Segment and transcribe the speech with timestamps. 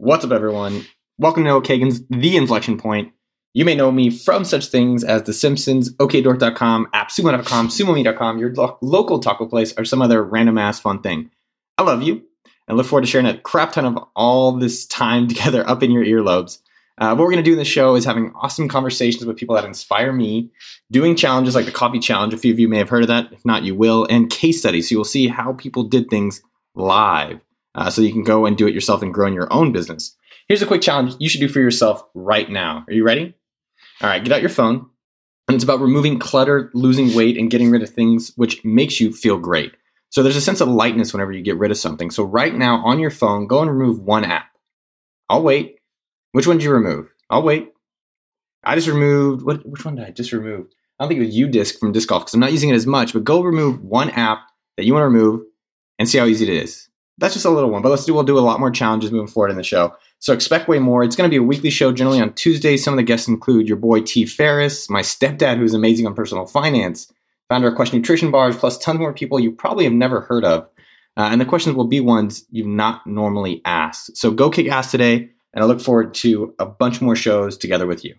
[0.00, 0.86] What's up, everyone?
[1.18, 3.12] Welcome to Noah Kagan's The Inflection Point.
[3.52, 8.78] You may know me from such things as The Simpsons, OKDork.com, AppSumo.com, SumoMe.com, your lo-
[8.80, 11.32] local taco place, or some other random ass fun thing.
[11.78, 12.22] I love you
[12.68, 15.90] and look forward to sharing a crap ton of all this time together up in
[15.90, 16.60] your earlobes.
[16.98, 19.56] Uh, what we're going to do in the show is having awesome conversations with people
[19.56, 20.48] that inspire me,
[20.92, 22.32] doing challenges like the coffee challenge.
[22.32, 23.32] A few of you may have heard of that.
[23.32, 24.06] If not, you will.
[24.08, 24.88] And case studies.
[24.88, 26.40] So you'll see how people did things
[26.76, 27.40] live.
[27.78, 30.16] Uh, so you can go and do it yourself and grow in your own business.
[30.48, 32.84] Here's a quick challenge you should do for yourself right now.
[32.88, 33.36] Are you ready?
[34.00, 34.90] All right, get out your phone.
[35.46, 39.12] And it's about removing clutter, losing weight, and getting rid of things which makes you
[39.12, 39.72] feel great.
[40.10, 42.10] So there's a sense of lightness whenever you get rid of something.
[42.10, 44.48] So right now on your phone, go and remove one app.
[45.28, 45.76] I'll wait.
[46.32, 47.06] Which one did you remove?
[47.30, 47.72] I'll wait.
[48.64, 49.64] I just removed what?
[49.64, 50.66] Which one did I just remove?
[50.98, 52.88] I don't think it was UDisc from Disc Golf because I'm not using it as
[52.88, 53.12] much.
[53.12, 54.40] But go remove one app
[54.76, 55.42] that you want to remove
[55.98, 56.87] and see how easy it is.
[57.18, 58.14] That's just a little one, but let's do.
[58.14, 59.94] We'll do a lot more challenges moving forward in the show.
[60.20, 61.02] So expect way more.
[61.02, 62.82] It's going to be a weekly show, generally on Tuesdays.
[62.82, 64.24] Some of the guests include your boy T.
[64.24, 67.12] Ferriss, my stepdad, who's amazing on personal finance,
[67.48, 70.68] founder of Quest Nutrition Bars, plus tons more people you probably have never heard of.
[71.16, 74.16] Uh, and the questions will be ones you've not normally asked.
[74.16, 77.86] So go kick ass today, and I look forward to a bunch more shows together
[77.86, 78.14] with you.